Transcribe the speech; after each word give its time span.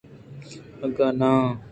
اگاں 0.83 1.09
ناں 1.19 1.45